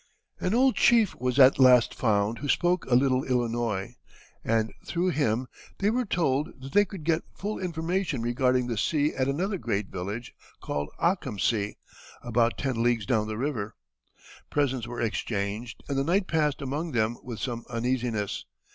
[0.39, 3.97] An old chief was at last found who spoke a little Illinois,
[4.43, 5.45] and through him
[5.77, 9.89] they were told that they could get full information regarding the sea at another great
[9.89, 11.75] village called Akamsea,
[12.23, 13.75] about ten leagues down the river.
[14.49, 18.45] Presents were exchanged and the night passed among them with some uneasiness.